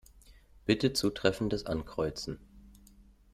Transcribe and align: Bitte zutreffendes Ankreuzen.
Bitte 0.65 0.93
zutreffendes 0.93 1.67
Ankreuzen. 1.67 2.39